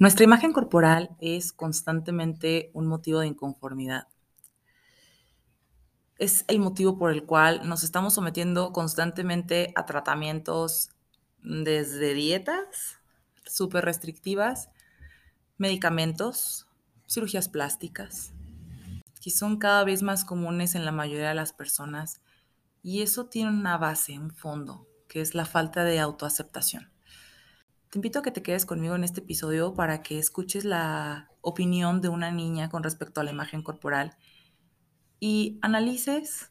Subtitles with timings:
[0.00, 4.08] Nuestra imagen corporal es constantemente un motivo de inconformidad.
[6.18, 10.90] Es el motivo por el cual nos estamos sometiendo constantemente a tratamientos
[11.42, 12.98] desde dietas
[13.46, 14.68] súper restrictivas,
[15.58, 16.66] medicamentos,
[17.08, 18.32] cirugías plásticas,
[19.20, 22.20] que son cada vez más comunes en la mayoría de las personas
[22.82, 26.93] y eso tiene una base, un fondo, que es la falta de autoaceptación.
[27.94, 32.00] Te invito a que te quedes conmigo en este episodio para que escuches la opinión
[32.00, 34.16] de una niña con respecto a la imagen corporal
[35.20, 36.50] y analices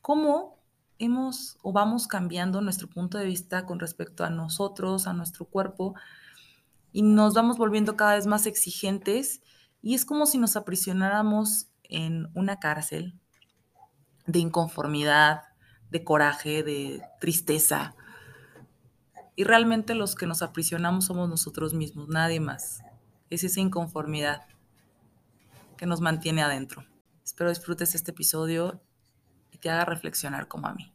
[0.00, 0.56] cómo
[0.98, 5.94] hemos o vamos cambiando nuestro punto de vista con respecto a nosotros, a nuestro cuerpo,
[6.90, 9.42] y nos vamos volviendo cada vez más exigentes
[9.82, 13.12] y es como si nos aprisionáramos en una cárcel
[14.26, 15.42] de inconformidad,
[15.90, 17.94] de coraje, de tristeza,
[19.38, 22.82] y realmente los que nos aprisionamos somos nosotros mismos, nadie más.
[23.30, 24.42] Es esa inconformidad
[25.76, 26.84] que nos mantiene adentro.
[27.24, 28.80] Espero disfrutes este episodio
[29.52, 30.92] y te haga reflexionar como a mí.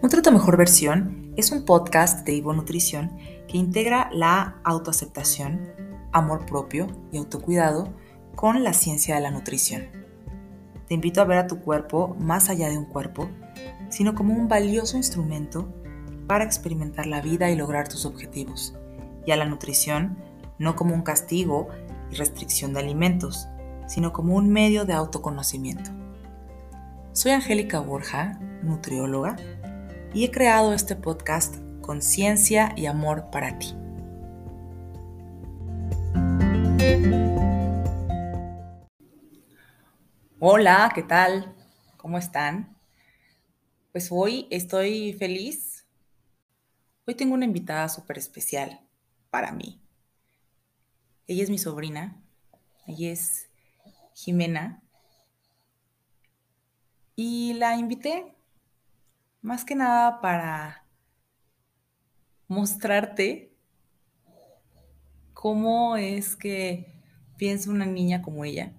[0.00, 3.14] Nuestra Mejor Versión es un podcast de Ivo Nutrición
[3.46, 5.68] que integra la autoaceptación,
[6.12, 7.92] amor propio y autocuidado
[8.34, 9.86] con la ciencia de la nutrición.
[10.88, 13.28] Te invito a ver a tu cuerpo más allá de un cuerpo,
[13.88, 15.72] sino como un valioso instrumento
[16.26, 18.74] para experimentar la vida y lograr tus objetivos,
[19.26, 20.16] y a la nutrición
[20.58, 21.68] no como un castigo
[22.10, 23.48] y restricción de alimentos,
[23.86, 25.90] sino como un medio de autoconocimiento.
[27.12, 29.36] Soy Angélica Borja, nutrióloga,
[30.14, 33.74] y he creado este podcast con ciencia y amor para ti.
[40.44, 41.54] Hola, ¿qué tal?
[41.96, 42.76] ¿Cómo están?
[43.92, 45.86] Pues hoy estoy feliz.
[47.06, 48.80] Hoy tengo una invitada súper especial
[49.30, 49.80] para mí.
[51.28, 52.20] Ella es mi sobrina.
[52.88, 53.50] Ella es
[54.14, 54.82] Jimena.
[57.14, 58.34] Y la invité
[59.42, 60.88] más que nada para
[62.48, 63.54] mostrarte
[65.34, 67.00] cómo es que
[67.36, 68.72] piensa una niña como ella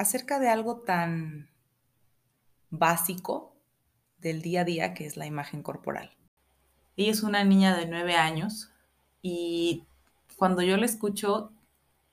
[0.00, 1.50] acerca de algo tan
[2.70, 3.54] básico
[4.16, 6.10] del día a día que es la imagen corporal.
[6.96, 8.70] Ella es una niña de nueve años
[9.20, 9.84] y
[10.38, 11.52] cuando yo la escucho,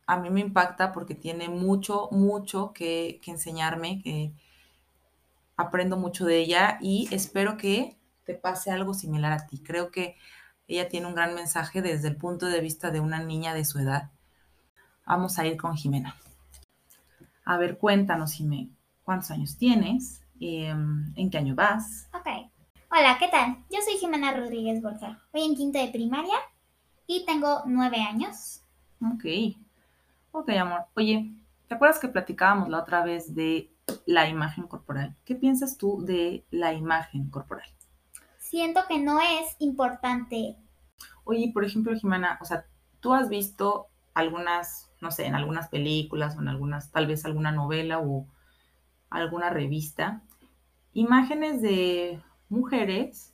[0.06, 4.34] a mí me impacta porque tiene mucho, mucho que, que enseñarme, que
[5.56, 7.96] aprendo mucho de ella y espero que
[8.26, 9.60] te pase algo similar a ti.
[9.60, 10.18] Creo que
[10.68, 13.80] ella tiene un gran mensaje desde el punto de vista de una niña de su
[13.80, 14.12] edad.
[15.06, 16.18] Vamos a ir con Jimena.
[17.50, 18.68] A ver, cuéntanos, Jimé,
[19.04, 20.22] ¿cuántos años tienes?
[20.38, 22.10] Em, ¿En qué año vas?
[22.14, 22.28] Ok.
[22.92, 23.64] Hola, ¿qué tal?
[23.72, 25.24] Yo soy Jimena Rodríguez Borja.
[25.32, 26.36] Voy en quinto de primaria
[27.08, 28.64] y tengo nueve años.
[29.02, 29.56] Ok.
[30.34, 30.88] Ok, amor.
[30.98, 31.32] Oye,
[31.70, 33.72] ¿te acuerdas que platicábamos la otra vez de
[34.06, 35.16] la imagen corporal?
[35.24, 37.70] ¿Qué piensas tú de la imagen corporal?
[38.40, 40.58] Siento que no es importante.
[41.24, 42.66] Oye, por ejemplo, Jimena, o sea,
[43.00, 47.52] tú has visto algunas no sé, en algunas películas o en algunas, tal vez alguna
[47.52, 48.28] novela o
[49.10, 50.22] alguna revista,
[50.94, 53.34] imágenes de mujeres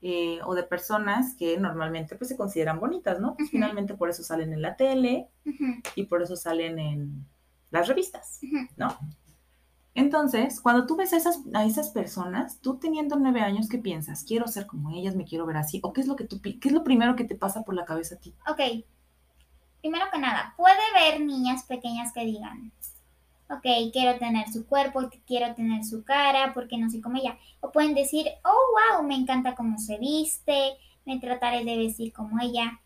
[0.00, 3.36] eh, o de personas que normalmente pues se consideran bonitas, ¿no?
[3.36, 5.28] Pues finalmente por eso salen en la tele
[5.94, 7.26] y por eso salen en
[7.70, 8.40] las revistas,
[8.76, 8.98] ¿no?
[9.94, 14.24] Entonces, cuando tú ves a esas, a esas personas, tú teniendo nueve años, ¿qué piensas?
[14.24, 15.14] ¿Quiero ser como ellas?
[15.14, 15.80] ¿Me quiero ver así?
[15.82, 17.84] ¿O qué es lo que tú, qué es lo primero que te pasa por la
[17.84, 18.34] cabeza a ti?
[18.48, 18.84] Ok,
[19.82, 22.72] primero que nada, puede ver niñas pequeñas que digan,
[23.50, 27.36] ok, quiero tener su cuerpo, quiero tener su cara, porque no soy como ella.
[27.60, 32.40] O pueden decir, oh, wow, me encanta cómo se viste, me trataré de vestir como
[32.40, 32.80] ella.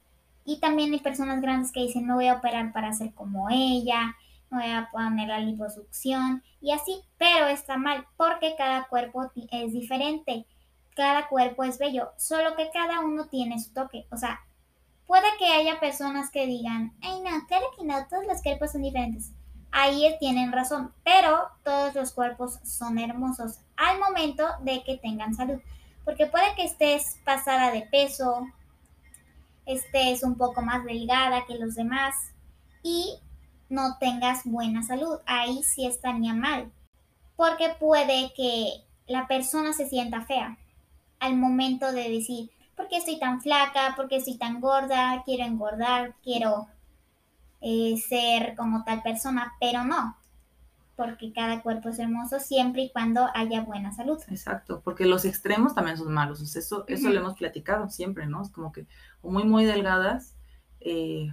[0.45, 4.17] Y también hay personas grandes que dicen, me voy a operar para ser como ella,
[4.51, 9.73] me voy a poner la liposucción y así, pero está mal porque cada cuerpo es
[9.73, 10.47] diferente,
[10.95, 14.07] cada cuerpo es bello, solo que cada uno tiene su toque.
[14.11, 14.41] O sea,
[15.07, 18.83] Puede que haya personas que digan, ay no, claro que no, todos los cuerpos son
[18.83, 19.33] diferentes.
[19.71, 25.61] Ahí tienen razón, pero todos los cuerpos son hermosos al momento de que tengan salud.
[26.05, 28.47] Porque puede que estés pasada de peso,
[29.67, 32.15] estés un poco más delgada que los demás
[32.83, 33.19] y
[33.69, 35.19] no tengas buena salud.
[35.27, 36.73] Ahí sí estaría mal.
[37.37, 40.57] Porque puede que la persona se sienta fea
[41.19, 43.95] al momento de decir, ¿por qué estoy tan flaca?
[43.97, 45.23] ¿Por qué estoy tan gorda?
[45.25, 46.69] Quiero engordar, quiero
[47.61, 50.17] eh, ser como tal persona, pero no.
[50.97, 54.19] porque cada cuerpo es hermoso siempre y cuando haya buena salud.
[54.29, 58.43] Exacto, porque los extremos también son malos, eso, eso lo hemos platicado siempre, ¿no?
[58.43, 58.87] Es como que
[59.23, 60.35] muy, muy delgadas,
[60.81, 61.33] eh,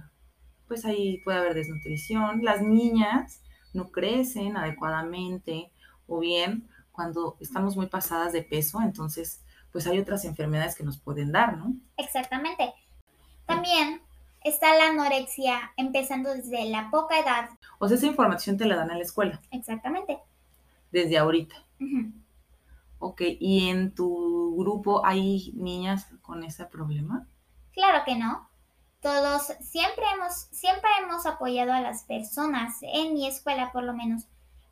[0.68, 3.40] pues ahí puede haber desnutrición, las niñas
[3.72, 5.72] no crecen adecuadamente
[6.06, 9.42] o bien cuando estamos muy pasadas de peso, entonces
[9.74, 11.74] pues hay otras enfermedades que nos pueden dar, ¿no?
[11.96, 12.72] Exactamente.
[13.44, 14.00] También
[14.44, 17.50] está la anorexia empezando desde la poca edad.
[17.80, 19.40] O sea, esa información te la dan en la escuela.
[19.50, 20.20] Exactamente.
[20.92, 21.56] Desde ahorita.
[23.00, 27.26] Ok, ¿y en tu grupo hay niñas con ese problema?
[27.72, 28.48] Claro que no.
[29.00, 34.28] Todos siempre hemos, siempre hemos apoyado a las personas, en mi escuela por lo menos,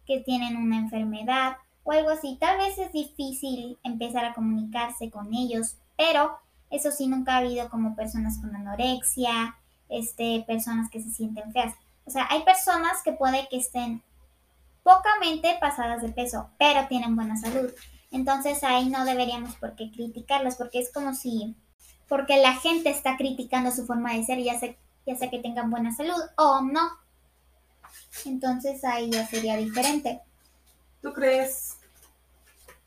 [0.07, 2.37] que tienen una enfermedad o algo así.
[2.41, 6.39] Tal vez es difícil empezar a comunicarse con ellos, pero
[6.71, 9.57] eso sí, nunca ha habido como personas con anorexia,
[9.89, 11.75] este, personas que se sienten feas.
[12.05, 14.03] O sea, hay personas que puede que estén
[14.83, 17.71] pocamente pasadas de peso, pero tienen buena salud.
[18.11, 21.55] Entonces ahí no deberíamos por qué criticarlas, porque es como si,
[22.09, 24.75] porque la gente está criticando su forma de ser, ya sea,
[25.07, 26.91] ya sea que tengan buena salud o no.
[28.25, 30.21] Entonces ahí ya sería diferente.
[31.01, 31.72] ¿Tú crees?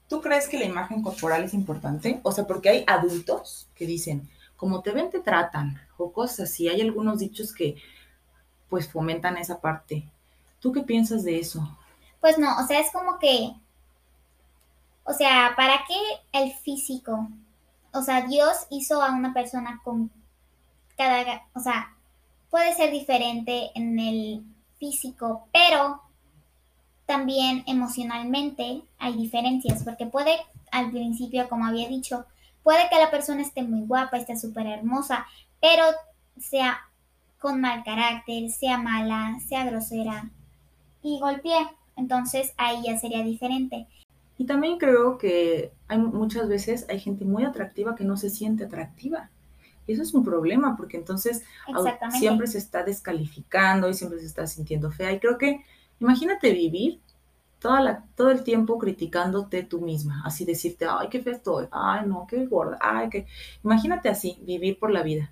[0.08, 2.20] ¿Tú crees que la imagen corporal es importante?
[2.24, 6.68] O sea, porque hay adultos que dicen, como te ven, te tratan, o cosas así.
[6.68, 7.76] Hay algunos dichos que
[8.70, 10.10] pues fomentan esa parte.
[10.60, 11.78] ¿Tú qué piensas de eso?
[12.22, 13.54] Pues no, o sea, es como que,
[15.04, 17.28] o sea, ¿para qué el físico?
[17.94, 20.12] O sea, Dios hizo a una persona con
[20.98, 21.96] cada, o sea,
[22.50, 24.44] puede ser diferente en el
[24.80, 26.02] físico, pero
[27.06, 30.38] también emocionalmente hay diferencias, porque puede
[30.72, 32.26] al principio, como había dicho,
[32.64, 35.26] puede que la persona esté muy guapa, esté súper hermosa,
[35.62, 35.84] pero
[36.40, 36.80] sea
[37.40, 40.30] con mal carácter, sea mala, sea grosera
[41.04, 41.68] y golpee.
[41.96, 43.88] Entonces ahí ya sería diferente.
[44.38, 48.66] Y también creo que hay muchas veces hay gente muy atractiva que no se siente
[48.66, 49.30] atractiva.
[49.88, 51.44] Y eso es un problema porque entonces
[52.18, 55.14] siempre se está descalificando y siempre se está sintiendo fea.
[55.14, 55.64] Y creo que
[56.00, 57.00] imagínate vivir
[57.60, 62.06] toda la, todo el tiempo criticándote tú misma, así decirte, ay, qué fea estoy, ay,
[62.06, 63.26] no, qué gorda, ay, qué...
[63.64, 65.32] Imagínate así, vivir por la vida.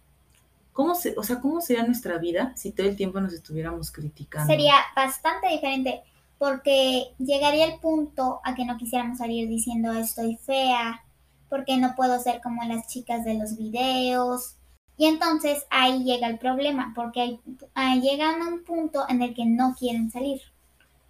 [0.72, 4.52] ¿Cómo se, o sea, ¿cómo sería nuestra vida si todo el tiempo nos estuviéramos criticando?
[4.52, 6.02] Sería bastante diferente
[6.40, 11.04] porque llegaría el punto a que no quisiéramos salir diciendo estoy fea,
[11.50, 14.56] porque no puedo ser como las chicas de los videos.
[15.04, 17.38] Y entonces ahí llega el problema, porque
[17.76, 20.40] llegan a un punto en el que no quieren salir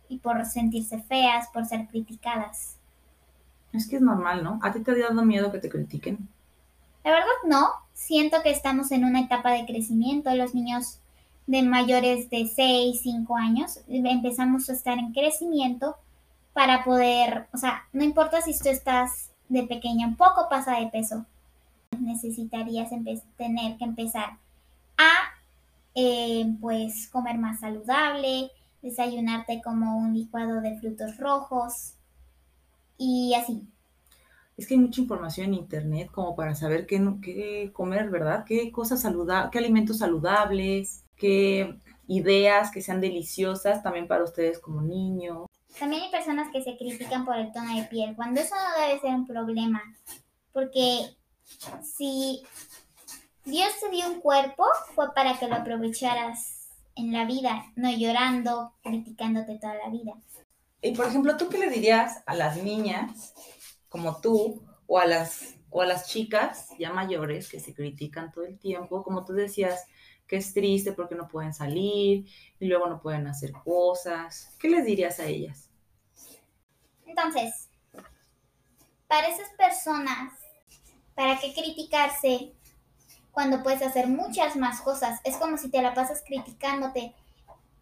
[0.09, 2.77] y por sentirse feas, por ser criticadas.
[3.71, 4.59] Es que es normal, ¿no?
[4.63, 6.27] ¿A ti te ha dado miedo que te critiquen?
[7.03, 10.33] La verdad no, siento que estamos en una etapa de crecimiento.
[10.33, 10.97] Los niños
[11.45, 15.97] de mayores de 6, 5 años empezamos a estar en crecimiento
[16.53, 20.87] para poder, o sea, no importa si tú estás de pequeña un poco pasa de
[20.87, 21.27] peso,
[22.03, 22.89] necesitarías
[23.37, 24.37] tener que empezar
[24.97, 25.11] a
[25.95, 28.51] eh, pues comer más saludable,
[28.81, 31.93] desayunarte como un licuado de frutos rojos
[32.97, 33.67] y así
[34.57, 38.45] es que hay mucha información en internet como para saber qué, qué comer, ¿verdad?
[38.45, 44.81] Qué cosas saludables, qué alimentos saludables, qué ideas que sean deliciosas también para ustedes como
[44.81, 45.47] niños.
[45.79, 48.99] También hay personas que se critican por el tono de piel, cuando eso no debe
[48.99, 49.81] ser un problema,
[50.51, 51.15] porque
[51.81, 52.43] si
[53.45, 58.73] Dios te dio un cuerpo, fue para que lo aprovecharas en la vida, no llorando,
[58.83, 60.13] criticándote toda la vida.
[60.81, 63.33] Y por ejemplo, ¿tú qué le dirías a las niñas
[63.89, 68.45] como tú o a las o a las chicas ya mayores que se critican todo
[68.45, 69.87] el tiempo, como tú decías,
[70.27, 72.27] que es triste porque no pueden salir
[72.59, 74.55] y luego no pueden hacer cosas.
[74.59, 75.69] ¿Qué les dirías a ellas?
[77.05, 77.69] Entonces,
[79.07, 80.31] para esas personas,
[81.15, 82.53] ¿para qué criticarse
[83.31, 85.19] cuando puedes hacer muchas más cosas?
[85.23, 87.13] Es como si te la pasas criticándote.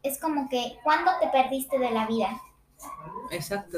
[0.03, 2.41] Es como que, ¿cuándo te perdiste de la vida?
[3.29, 3.77] Exacto.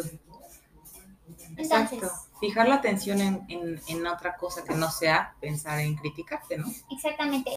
[1.58, 2.12] Exacto.
[2.40, 6.68] Fijar la atención en, otra cosa que no sea pensar en criticarte, ¿no?
[6.92, 7.56] Exactamente.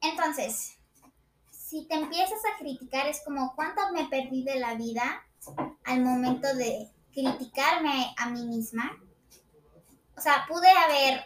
[0.00, 0.78] Entonces,
[1.50, 5.24] si te empiezas a criticar, es como cuánto me perdí de la vida
[5.84, 8.98] al momento de criticarme a mí misma.
[10.16, 11.24] O sea, pude haber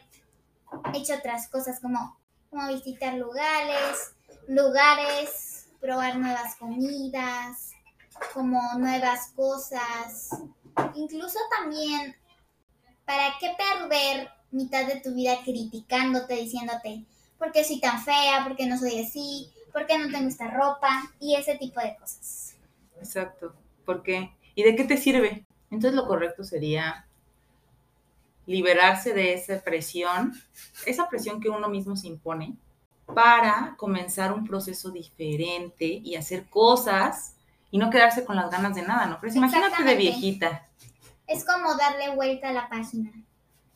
[0.95, 2.19] hecho otras cosas como,
[2.51, 4.15] como visitar lugares,
[4.49, 7.73] lugares, probar nuevas comidas,
[8.33, 10.31] como nuevas cosas,
[10.95, 12.17] incluso también,
[13.05, 17.05] ¿para qué perder mitad de tu vida criticándote, diciéndote,
[17.39, 18.45] ¿por qué soy tan fea?
[18.45, 19.53] ¿Por qué no soy así?
[19.73, 21.03] ¿Por qué no tengo esta ropa?
[21.19, 22.55] Y ese tipo de cosas.
[23.01, 23.55] Exacto,
[23.85, 25.47] porque ¿Y de qué te sirve?
[25.71, 27.07] Entonces lo correcto sería
[28.47, 30.35] liberarse de esa presión,
[30.87, 32.57] esa presión que uno mismo se impone,
[33.07, 37.37] para comenzar un proceso diferente y hacer cosas
[37.71, 39.19] y no quedarse con las ganas de nada, ¿no?
[39.21, 40.69] Pero imagínate de viejita.
[41.27, 43.13] Es como darle vuelta a la página.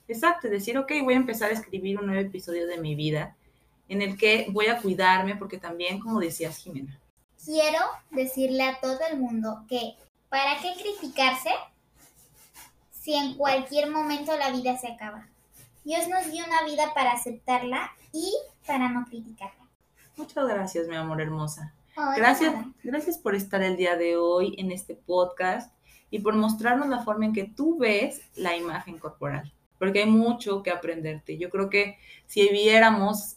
[0.06, 3.37] Exacto, decir, ok, voy a empezar a escribir un nuevo episodio de mi vida
[3.88, 6.98] en el que voy a cuidarme porque también, como decías, Jimena.
[7.44, 9.94] Quiero decirle a todo el mundo que,
[10.28, 11.50] ¿para qué criticarse
[13.00, 15.28] si en cualquier momento la vida se acaba?
[15.85, 18.33] Dios nos dio una vida para aceptarla y
[18.67, 19.67] para no criticarla.
[20.17, 21.73] Muchas gracias, mi amor hermosa.
[22.17, 25.73] gracias, gracias por estar el día de hoy en este podcast
[26.11, 30.62] y por mostrarnos la forma en que tú ves la imagen corporal, porque hay mucho
[30.62, 31.38] que aprenderte.
[31.38, 33.37] Yo creo que si viéramos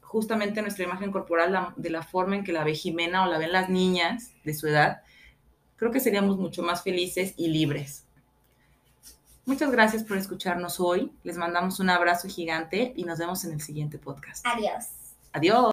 [0.00, 3.52] justamente nuestra imagen corporal de la forma en que la ve Jimena o la ven
[3.52, 5.02] las niñas de su edad,
[5.76, 8.07] creo que seríamos mucho más felices y libres.
[9.48, 11.10] Muchas gracias por escucharnos hoy.
[11.24, 14.46] Les mandamos un abrazo gigante y nos vemos en el siguiente podcast.
[14.46, 14.84] Adiós.
[15.32, 15.64] Adiós.